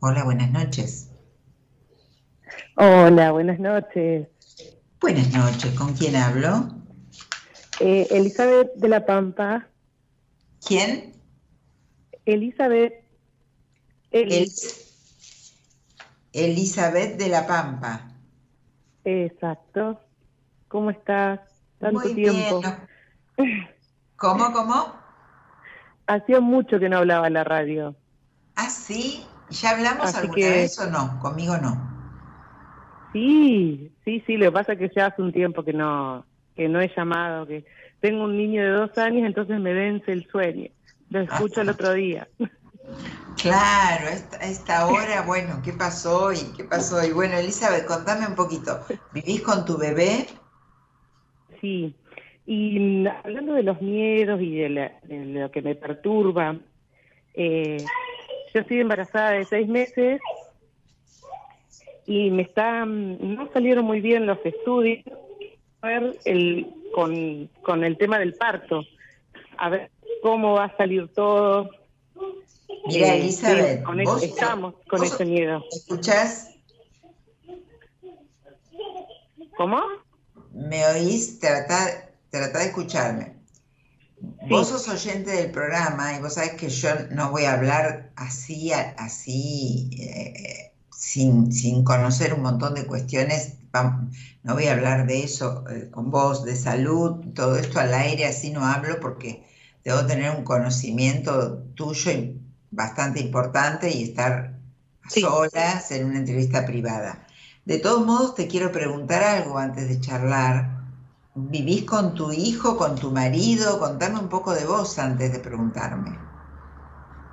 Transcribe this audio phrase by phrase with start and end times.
[0.00, 1.10] Hola, buenas noches.
[2.76, 4.28] Hola, buenas noches.
[5.00, 6.68] Buenas noches, ¿con quién hablo?
[7.80, 9.68] Eh, Elizabeth de la Pampa.
[10.64, 11.14] ¿Quién?
[12.24, 12.94] Elizabeth.
[16.32, 18.12] Elizabeth de la Pampa.
[19.02, 20.00] Exacto.
[20.68, 21.40] ¿Cómo estás?
[21.78, 22.60] Tanto tiempo.
[24.16, 24.94] ¿Cómo, cómo?
[26.06, 27.96] Hacía mucho que no hablaba en la radio.
[28.88, 29.26] ¿Ah, sí?
[29.50, 31.18] ¿Ya hablamos alguna vez o no?
[31.20, 31.76] Conmigo no.
[33.12, 36.68] Sí, sí, sí, lo que pasa es que ya hace un tiempo que no, que
[36.68, 37.64] no he llamado, que
[38.00, 40.70] tengo un niño de dos años, entonces me vence el sueño.
[41.10, 42.28] Lo escucho el otro día.
[43.40, 46.38] Claro, a esta, hora, bueno, ¿qué pasó hoy?
[46.56, 47.12] ¿Qué pasó hoy?
[47.12, 48.80] Bueno, Elizabeth, contame un poquito.
[49.12, 50.26] ¿Vivís con tu bebé?
[51.60, 51.94] Sí,
[52.46, 56.58] y hablando de los miedos y de, lo que me perturba,
[57.34, 57.84] eh,
[58.52, 60.20] yo estoy embarazada de seis meses
[62.06, 65.04] y me están, no salieron muy bien los estudios
[65.82, 68.82] ver el, con, con el tema del parto,
[69.56, 69.90] a ver
[70.22, 71.70] cómo va a salir todo.
[72.86, 75.64] Mira, eh, Elizabeth, con estamos con ese miedo.
[75.70, 76.50] ¿Escuchás?
[79.56, 79.82] ¿Cómo?
[80.52, 81.38] ¿Me oís?
[81.40, 83.37] Trata, trata de escucharme.
[84.48, 88.72] Vos sos oyente del programa y vos sabés que yo no voy a hablar así,
[88.72, 93.54] así, eh, sin, sin, conocer un montón de cuestiones.
[94.42, 98.26] No voy a hablar de eso eh, con vos, de salud, todo esto al aire,
[98.26, 99.44] así no hablo porque
[99.84, 102.10] debo tener un conocimiento tuyo
[102.70, 104.58] bastante importante y estar
[105.08, 107.26] solas en una entrevista privada.
[107.64, 110.77] De todos modos, te quiero preguntar algo antes de charlar
[111.50, 113.78] ¿Vivís con tu hijo, con tu marido?
[113.78, 116.18] Contame un poco de vos antes de preguntarme.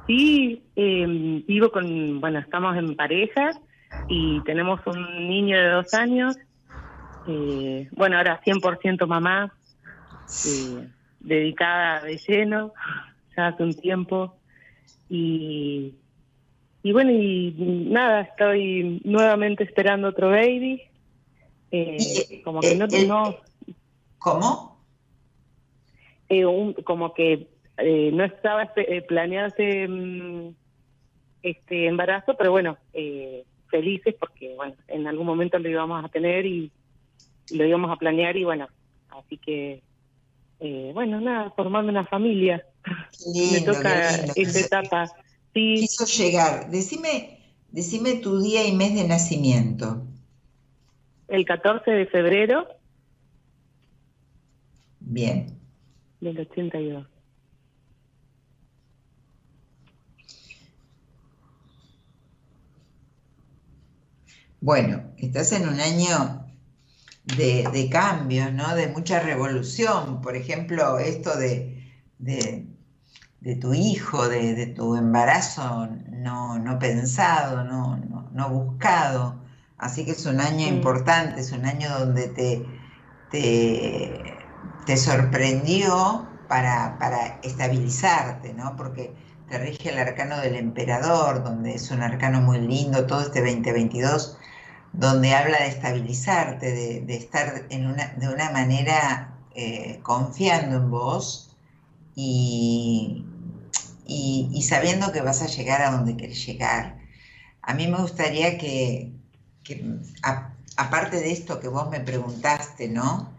[0.05, 3.59] Sí, em, vivo con, bueno, estamos en pareja
[4.07, 6.37] y tenemos un niño de dos años.
[7.25, 9.51] Eh, bueno, ahora 100% mamá,
[10.45, 10.87] eh,
[11.19, 12.73] dedicada de lleno,
[13.35, 14.37] ya hace un tiempo.
[15.09, 15.95] Y,
[16.83, 20.83] y bueno, y nada, estoy nuevamente esperando otro baby.
[21.71, 23.35] Eh, como que no, no
[24.19, 24.75] ¿Cómo?
[26.29, 26.43] Eh,
[26.83, 30.49] como que eh, no estaba eh, planeado mm,
[31.43, 32.77] este embarazo, pero bueno,
[33.69, 36.71] felices porque bueno, en algún momento lo íbamos a tener y
[37.51, 38.67] lo íbamos a planear y bueno,
[39.09, 39.81] así que
[40.93, 42.65] bueno, nada, formando una familia.
[43.51, 45.07] Me toca esa etapa.
[45.53, 45.75] Sí.
[45.81, 46.71] Quiso llegar.
[46.71, 47.39] Decime,
[47.69, 50.01] decime tu día y mes de nacimiento.
[51.27, 52.67] El 14 de febrero
[55.05, 55.59] Bien.
[56.19, 57.07] Del 82.
[64.61, 66.47] Bueno, estás en un año
[67.37, 68.75] de, de cambios, ¿no?
[68.75, 70.21] De mucha revolución.
[70.21, 71.83] Por ejemplo, esto de,
[72.17, 77.97] de, tu hijo, de, tu embarazo no, no pensado, no,
[78.31, 79.39] no, buscado.
[79.77, 82.65] Así que es un año importante, es un año donde te,
[83.29, 84.34] te
[84.85, 88.75] te sorprendió para, estabilizarte, ¿no?
[88.75, 89.13] Porque
[89.49, 94.37] te rige el arcano del emperador, donde es un arcano muy lindo, todo este 2022,
[94.93, 101.55] donde habla de estabilizarte, de, estar en una, de una manera eh, confiando en vos
[102.15, 103.25] y,
[104.07, 106.99] y, sabiendo que vas a llegar a donde querés llegar.
[107.61, 109.11] A mí me gustaría que,
[110.77, 113.34] aparte de esto que vos me preguntaste, ¿no?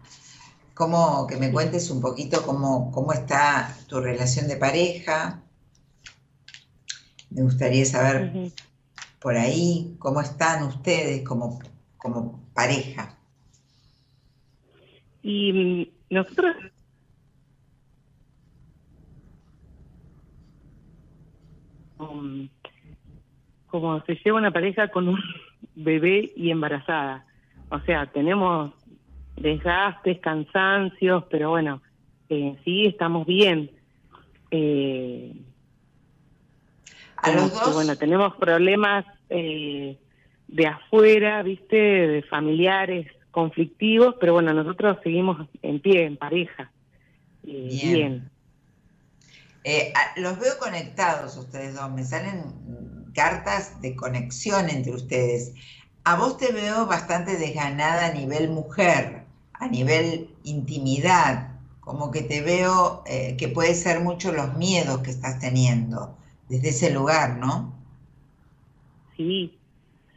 [0.77, 5.41] Cómo, que me cuentes un poquito cómo, cómo está tu relación de pareja.
[7.31, 8.51] Me gustaría saber
[9.19, 11.59] por ahí cómo están ustedes como,
[11.97, 13.17] como pareja.
[15.23, 16.55] Y mm, nosotros
[23.65, 25.19] como se lleva una pareja con un
[25.75, 27.25] bebé y embarazada.
[27.69, 28.76] O sea, tenemos
[29.37, 31.81] desgastes, cansancios, pero bueno,
[32.29, 33.71] eh, sí estamos bien.
[34.51, 35.33] Eh,
[37.17, 37.73] a los dos.
[37.73, 39.97] Bueno, tenemos problemas eh,
[40.47, 46.71] de afuera, viste, de familiares conflictivos, pero bueno, nosotros seguimos en pie, en pareja.
[47.43, 48.29] bien.
[50.15, 55.53] los veo conectados ustedes dos, me salen cartas de conexión entre ustedes.
[56.03, 59.26] A vos te veo bastante desganada a nivel mujer
[59.59, 65.11] a nivel intimidad, como que te veo eh, que puede ser mucho los miedos que
[65.11, 66.15] estás teniendo
[66.49, 67.73] desde ese lugar, ¿no?
[69.15, 69.57] Sí,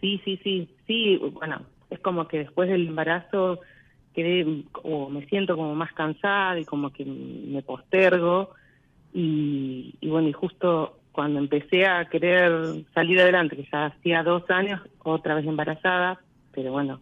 [0.00, 3.60] sí, sí, sí, sí, bueno, es como que después del embarazo
[4.14, 8.50] quedé o me siento como más cansada y como que me postergo
[9.14, 14.48] y, y bueno, y justo cuando empecé a querer salir adelante, que ya hacía dos
[14.50, 16.20] años, otra vez embarazada,
[16.52, 17.00] pero bueno,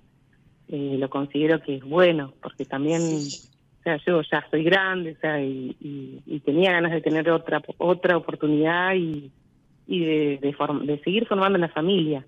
[0.68, 5.20] eh, lo considero que es bueno, porque también, o sea, yo ya soy grande, o
[5.20, 5.76] sea, y,
[6.26, 9.30] y, tenía ganas de tener otra otra oportunidad y,
[9.86, 12.24] y de, de, de seguir formando la familia.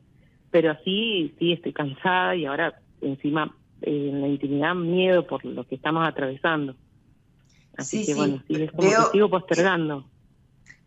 [0.51, 5.67] Pero sí, sí estoy cansada y ahora encima eh, en la intimidad miedo por lo
[5.67, 6.75] que estamos atravesando.
[7.77, 10.05] Así que bueno, sí, es como que sigo postergando.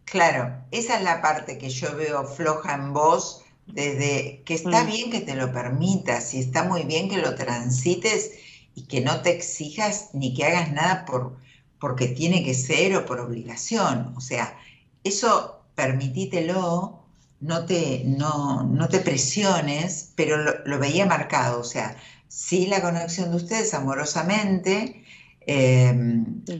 [0.05, 4.88] Claro, esa es la parte que yo veo floja en vos, desde que está mm.
[4.88, 8.31] bien que te lo permitas y está muy bien que lo transites
[8.75, 11.38] y que no te exijas ni que hagas nada por
[11.80, 14.13] porque tiene que ser o por obligación.
[14.15, 14.57] O sea,
[15.04, 17.04] eso permitítelo,
[17.42, 21.60] no te, no, no te presiones, pero lo, lo, veía marcado.
[21.60, 21.98] O sea,
[22.30, 25.04] sí la conexión de ustedes amorosamente.
[25.45, 25.94] Eh,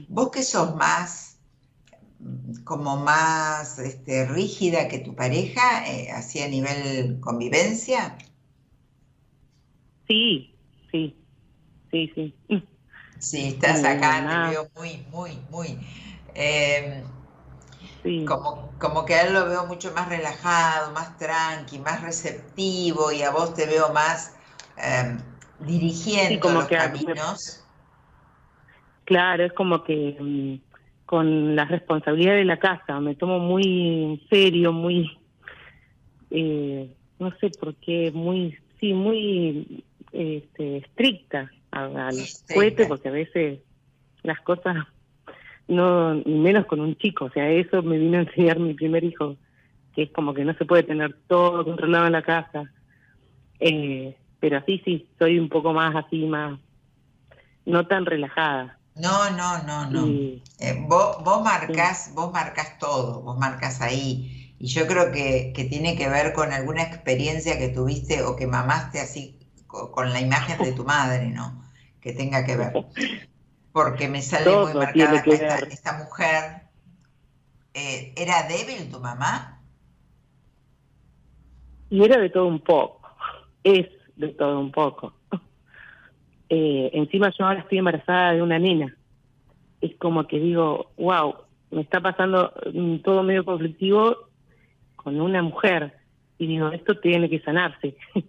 [0.08, 1.33] vos que sos más
[2.64, 8.16] como más este, rígida que tu pareja, eh, así a nivel convivencia?
[10.08, 10.54] Sí,
[10.90, 11.16] sí,
[11.90, 12.34] sí, sí.
[13.18, 15.78] Sí, estás acá, te veo muy, muy, muy...
[16.34, 17.04] Em,
[18.26, 23.22] como, como que a él lo veo mucho más relajado, más tranqui, más receptivo y
[23.22, 24.34] a vos te veo más
[24.76, 25.18] em,
[25.60, 27.64] dirigiendo los caminos.
[29.04, 30.63] Claro, es como que mm,
[31.06, 33.00] con la responsabilidad de la casa.
[33.00, 35.10] Me tomo muy en serio, muy,
[36.30, 42.14] eh, no sé por qué, muy, sí, muy este, estricta al
[42.54, 43.60] cohete, porque a veces
[44.22, 44.76] las cosas
[45.66, 49.02] no, ni menos con un chico, o sea, eso me vino a enseñar mi primer
[49.04, 49.36] hijo,
[49.94, 52.70] que es como que no se puede tener todo controlado en la casa.
[53.60, 56.58] Eh, pero así sí, soy un poco más así, más,
[57.64, 58.78] no tan relajada.
[58.96, 60.06] No, no, no, no.
[60.06, 64.54] Eh, vos, vos marcas, vos marcas todo, vos marcas ahí.
[64.58, 69.00] Y yo creo que, tiene que ver con alguna experiencia que tuviste o que mamaste
[69.00, 71.64] así con, la imagen de tu madre, ¿no?
[72.00, 72.72] Que tenga que ver.
[73.72, 76.62] Porque me sale muy marcada esta, esta, mujer.
[77.74, 79.60] Eh, ¿Era débil tu mamá?
[81.90, 83.00] Y era de todo un poco.
[83.64, 85.12] Es de todo un poco.
[86.56, 88.96] Eh, encima yo ahora estoy embarazada de una nena.
[89.80, 91.34] Es como que digo, wow,
[91.72, 94.16] me está pasando mm, todo medio conflictivo
[94.94, 95.94] con una mujer.
[96.38, 97.96] Y digo, esto tiene que sanarse.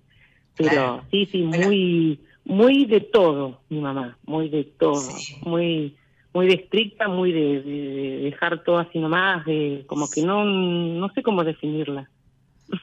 [0.57, 5.04] Pero sí, sí, muy muy de todo, mi mamá, muy de todo,
[5.42, 5.95] muy
[6.33, 11.22] muy de estricta, muy de, dejar todo así nomás, de como que no no sé
[11.22, 12.10] cómo definirla.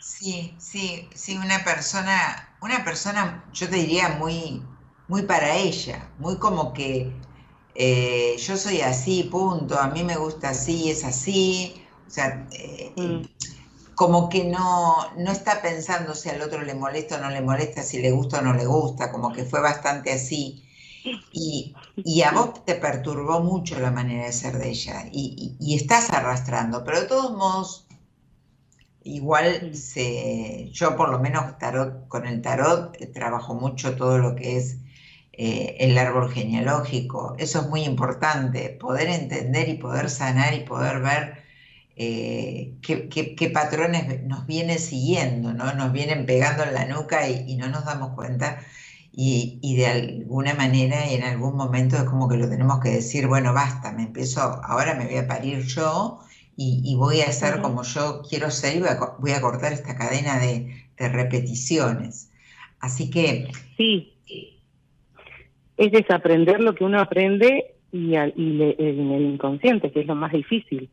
[0.00, 2.12] Sí, sí, sí, una persona,
[2.60, 4.62] una persona, yo te diría muy
[5.12, 7.12] muy para ella, muy como que
[7.74, 11.74] eh, yo soy así, punto, a mí me gusta así, es así,
[12.06, 13.94] o sea, eh, mm.
[13.94, 17.82] como que no, no está pensando si al otro le molesta o no le molesta,
[17.82, 20.64] si le gusta o no le gusta, como que fue bastante así.
[21.30, 21.74] Y,
[22.22, 26.84] a vos te perturbó mucho la manera de ser de ella y, y estás arrastrando,
[26.84, 27.86] pero de todos modos
[29.04, 34.36] Igual se, yo por lo menos tarot, con el tarot eh, trabajo mucho todo lo
[34.36, 34.76] que es
[35.34, 37.34] eh, el árbol genealógico.
[37.38, 41.42] Eso es muy importante, poder entender y poder sanar y poder ver
[41.96, 45.72] eh, qué, patrones nos vienen siguiendo, ¿no?
[45.74, 48.60] Nos vienen pegando en la nuca y, no nos damos cuenta.
[49.12, 53.26] Y, de alguna manera y en algún momento es como que lo tenemos que decir,
[53.26, 56.20] bueno, basta, me empiezo, ahora me voy a parir yo
[56.56, 60.88] y, voy a hacer como yo quiero ser y voy a, cortar esta cadena de,
[60.98, 62.30] de repeticiones.
[62.80, 63.50] Así que...
[63.76, 64.12] Sí,
[65.86, 70.88] es desaprender lo que uno aprende y, en el inconsciente, que es lo más difícil.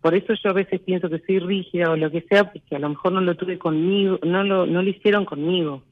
[0.00, 2.78] Por eso yo a veces pienso que soy rígida o lo que sea, porque a
[2.78, 5.82] lo mejor no lo tuve conmigo, no lo, no lo hicieron conmigo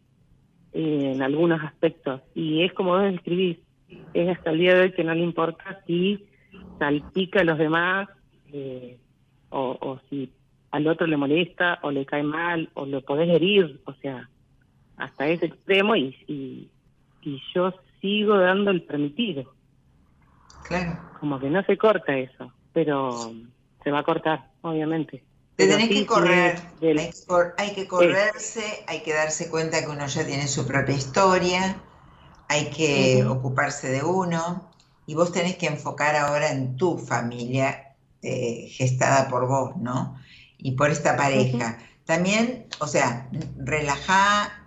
[0.73, 2.21] eh, en algunos aspectos.
[2.35, 3.59] Y es como vos describís,
[4.15, 6.27] es hasta el día de hoy que no le importa si
[6.79, 8.09] salpica a los demás
[8.53, 8.99] eh,
[9.51, 10.31] o, si
[10.71, 14.29] al otro le molesta o le cae mal o lo podés herir, o sea,
[14.97, 16.69] hasta ese extremo y, y,
[17.23, 17.73] y yo
[18.03, 19.55] sigo dando el permitido.
[20.65, 20.99] Claro.
[21.19, 23.33] Como que no se corta eso, pero
[23.83, 25.25] se va a cortar, obviamente.
[25.57, 26.59] Te tenés que correr,
[27.59, 31.77] hay, que correrse, hay que darse cuenta que uno ya tiene su propia historia,
[32.49, 34.71] hay que ocuparse de uno
[35.07, 40.19] y vos tenés que enfocar ahora en tu familia eh, gestada por vos, ¿no?
[40.57, 41.79] Y por esta pareja.
[42.07, 43.29] También, o sea,
[43.59, 44.67] relajá,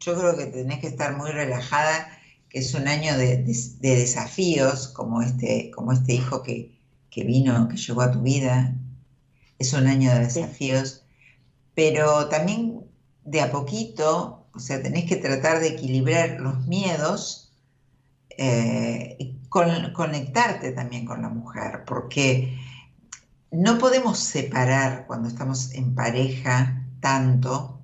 [0.00, 2.15] yo creo que tenés que estar muy relajada,
[2.48, 3.44] que es un año de,
[3.80, 6.78] desafíos, como este, como este hijo que,
[7.10, 8.74] que, vino, que llegó a tu vida,
[9.58, 11.04] es un año de desafíos,
[11.74, 12.80] pero también
[13.24, 17.52] de a poquito, o sea, tenés que tratar de equilibrar los miedos
[18.38, 22.56] eh, y conectarte también con la mujer, porque
[23.50, 27.75] no podemos separar cuando estamos en pareja tanto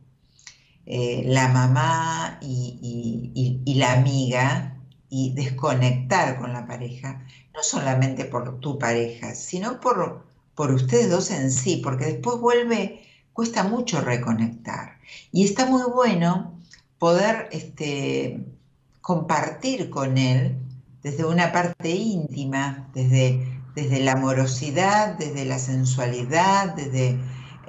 [0.86, 4.76] eh, la mamá y, la amiga
[5.08, 7.24] y desconectar con la pareja,
[7.54, 10.24] no solamente por tu pareja, sino por,
[10.54, 14.98] por ustedes dos en sí, porque después vuelve, cuesta mucho reconectar.
[15.32, 16.58] Y está muy bueno
[16.98, 18.44] poder este,
[19.00, 20.56] compartir con él
[21.02, 27.18] desde una parte íntima, desde desde la amorosidad, desde la sensualidad, desde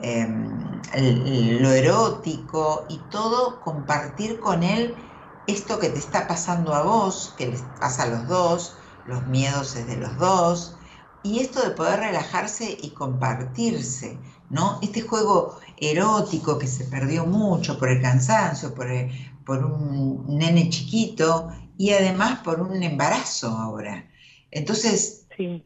[0.02, 4.96] em, lo erótico y todo, compartir con él
[5.48, 8.76] esto que te está pasando a vos, que les pasa a los dos,
[9.06, 10.78] los miedos es de los dos,
[11.24, 14.18] y esto de poder relajarse y compartirse,
[14.50, 14.80] ¿no?
[14.82, 18.88] Este juego erótico que se perdió mucho por el cansancio, por,
[19.46, 24.10] por un nene chiquito y además por un embarazo ahora.
[24.52, 25.66] Entonces, sí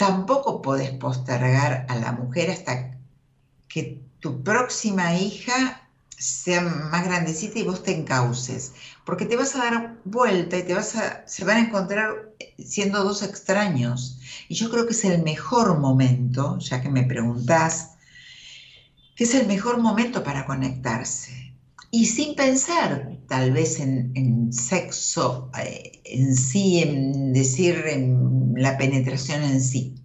[0.00, 2.96] tampoco podés postergar a la mujer hasta
[3.68, 5.88] que tu próxima hija
[6.20, 8.72] sea más grandecita y vos te encauces,
[9.06, 13.02] porque te vas a dar vuelta y te vas a, se van a encontrar siendo
[13.02, 14.20] dos extraños.
[14.48, 17.92] Y yo creo que es el mejor momento, ya que me preguntás,
[19.16, 21.54] que es el mejor momento para conectarse.
[21.90, 29.42] Y sin pensar tal vez en, sexo eh, en sí, en decir en la penetración
[29.42, 29.99] en sí,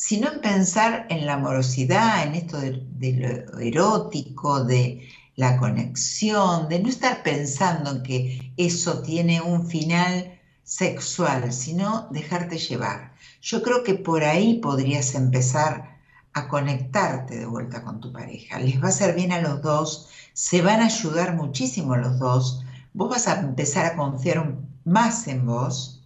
[0.00, 6.78] sino en pensar en la amorosidad, en esto de, lo erótico, de la conexión, de
[6.78, 13.12] no estar pensando en que eso tiene un final sexual, sino dejarte llevar.
[13.42, 15.98] Yo creo que por ahí podrías empezar
[16.32, 18.58] a conectarte de vuelta con tu pareja.
[18.58, 22.64] Les va a hacer bien a los dos, se van a ayudar muchísimo los dos,
[22.94, 26.02] vos vas a empezar a confiar más en vos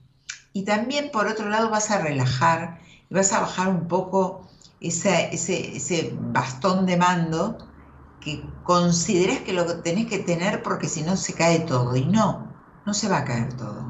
[0.53, 4.49] y también por otro lado vas a relajar y vas a bajar un poco
[4.81, 7.59] ese, ese, bastón de mando
[8.21, 11.95] que consideras que lo tenés que tener porque si no se cae todo.
[11.97, 12.53] Y no,
[12.87, 13.85] no se va a caer todo.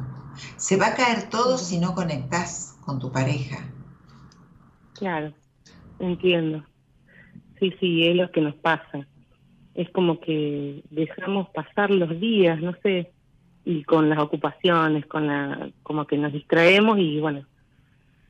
[0.56, 3.58] Se va a caer todo si no conectás con tu pareja.
[4.94, 5.32] Claro,
[5.98, 6.64] entiendo.
[7.60, 9.06] Sí, sí, es lo que nos pasa
[9.74, 13.12] es como que dejamos pasar los días, no sé,
[13.64, 17.44] y con las ocupaciones, con la, como que nos distraemos y bueno,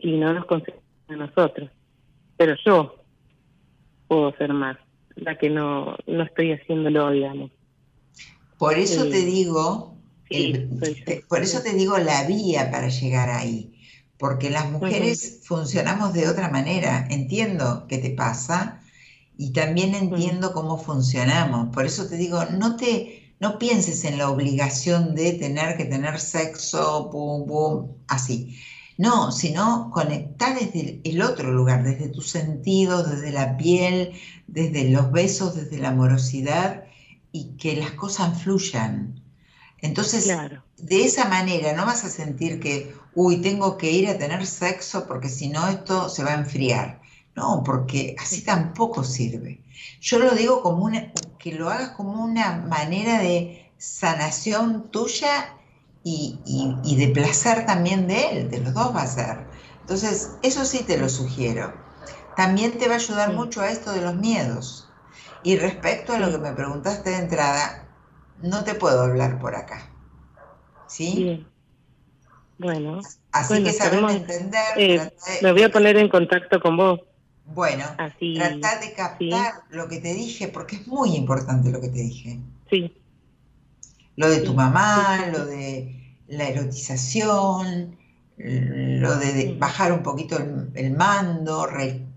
[0.05, 1.71] y no nos concentramos a nosotros.
[2.37, 2.97] Pero yo
[4.07, 4.77] puedo ser más,
[5.17, 7.51] la que no, no estoy haciéndolo, digamos.
[8.59, 9.97] Por eso te digo,
[11.29, 13.81] por eso te digo la vía para llegar ahí,
[14.19, 17.07] porque las mujeres funcionamos de otra manera.
[17.11, 18.83] Entiendo qué te pasa,
[19.37, 21.75] y también entiendo cómo funcionamos.
[21.75, 26.21] Por eso te digo, no te no pienses en la obligación de tener que tener
[26.21, 28.57] sexo, pum, pum, así.
[28.97, 34.13] No, sino conectar desde el otro lugar, desde tus sentidos, desde la piel,
[34.47, 36.85] desde los besos, desde la amorosidad
[37.33, 39.21] y que las cosas fluyan.
[39.79, 40.29] Entonces,
[40.79, 45.07] de esa manera no vas a sentir que, uy, tengo que ir a tener sexo
[45.07, 47.03] porque si no esto se va a enfriar.
[47.35, 49.61] No, porque así tampoco sirve.
[50.01, 55.59] Yo lo digo como una, que lo hagas como una manera de sanación tuya
[56.05, 59.39] y, de placer también de él, de los dos va a ser.
[59.81, 61.73] Entonces, eso sí te lo sugiero.
[62.37, 64.89] También te va a ayudar mucho a esto de los miedos.
[65.43, 67.89] Y respecto a lo que me preguntaste de entrada,
[68.43, 69.91] no te puedo hablar por acá.
[70.87, 71.47] ¿Sí?
[72.59, 73.01] Bueno.
[73.33, 74.63] Así que sabemos entender.
[74.77, 75.11] Eh,
[75.43, 77.01] me voy a poner en contacto con vos.
[77.47, 81.99] Bueno, tratar de captar lo que te dije, porque es muy importante lo que te
[81.99, 82.41] dije.
[82.71, 82.95] Sí.
[84.17, 87.97] Lo de tu mamá, lo de la erotización,
[88.37, 90.39] lo de bajar un poquito
[90.75, 91.69] el, mando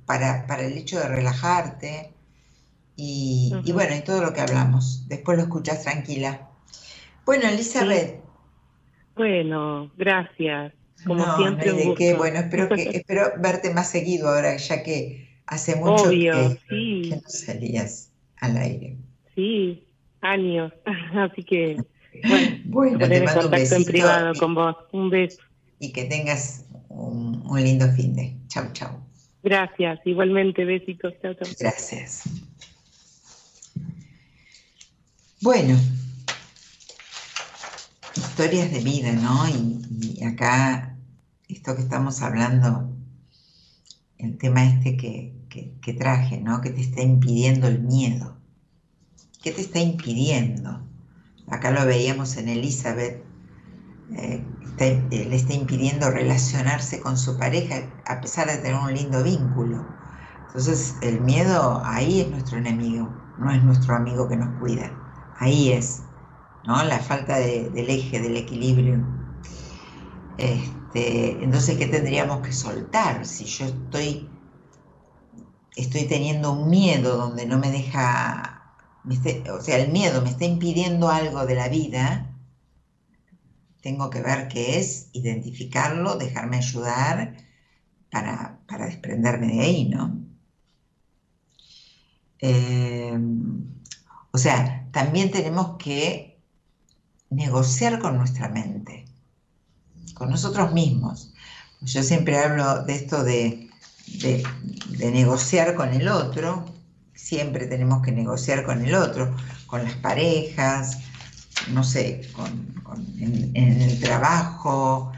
[0.06, 2.14] para, el hecho de relajarte.
[2.96, 5.08] Y, bueno, y todo lo que hablamos.
[5.08, 6.50] Después lo escuchas tranquila.
[7.26, 8.22] Bueno, Elizabeth.
[9.16, 10.74] Bueno, gracias.
[11.06, 11.74] Como siempre.
[11.74, 12.16] de qué.
[12.16, 16.58] Bueno, espero, que, espero verte más seguido ahora, ya que hace mucho que,
[17.10, 18.98] no salías al aire.
[19.36, 19.87] Sí,
[20.22, 20.74] años.
[21.14, 21.78] Así que,
[22.66, 24.76] bueno, te mando un besito en privado con vos.
[24.92, 25.42] Un beso.
[25.80, 28.36] Y que tengas un, lindo fin de.
[28.48, 29.00] Chau, chau.
[29.44, 31.14] Gracias, igualmente, besitos.
[31.22, 31.48] Chau, chau.
[31.60, 32.24] Gracias.
[35.40, 35.78] Bueno,
[38.16, 39.48] historias de vida, ¿no?
[39.48, 40.98] Y, acá,
[41.48, 42.92] esto que estamos hablando,
[44.18, 45.34] el tema este que,
[45.98, 46.60] traje, ¿no?
[46.62, 48.37] Que te está impidiendo el miedo.
[49.48, 50.78] ¿Qué te está impidiendo?
[51.48, 53.24] Acá lo veíamos en Elizabeth,
[54.18, 54.44] eh,
[55.10, 59.88] le está impidiendo relacionarse con su pareja a pesar de tener un lindo vínculo.
[60.48, 64.92] Entonces el miedo ahí es nuestro enemigo, no es nuestro amigo que nos cuida.
[65.40, 66.02] Ahí es,
[66.66, 66.84] ¿no?
[66.84, 69.02] La falta del eje, del equilibrio.
[70.38, 73.26] Este, entonces, ¿qué tendríamos que soltar?
[73.26, 74.30] Si yo estoy,
[75.78, 78.57] estoy teniendo un miedo donde no me deja,
[79.52, 82.36] o sea, el miedo me está impidiendo algo de la vida,
[83.82, 87.38] tengo que ver qué es, identificarlo, dejarme ayudar
[88.12, 90.20] para, desprenderme de ahí, ¿no?
[92.40, 93.18] Eh,
[94.32, 96.40] o sea, también tenemos que
[97.30, 99.06] negociar con nuestra mente,
[100.14, 101.34] con nosotros mismos.
[101.82, 103.70] Yo siempre hablo de esto de,
[105.00, 106.66] negociar con el otro,
[107.18, 111.00] siempre tenemos que negociar con el otro, con las parejas,
[111.74, 112.22] no sé,
[113.18, 115.12] en, el trabajo,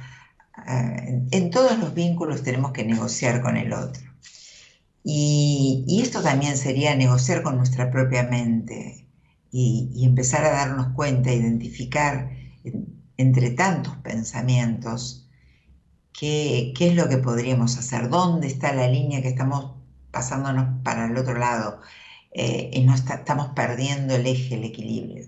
[0.68, 4.04] eh, en, todos los vínculos tenemos que negociar con el otro.
[5.04, 9.10] Y, y, esto también sería negociar con nuestra propia mente,
[9.52, 12.32] y, empezar a darnos cuenta, identificar
[13.18, 15.28] entre tantos pensamientos
[16.14, 19.79] qué, es lo que podríamos hacer, dónde está la línea que estamos
[20.12, 21.80] pasándonos para el otro lado
[22.32, 25.26] eh, y no estamos perdiendo el eje, el equilibrio.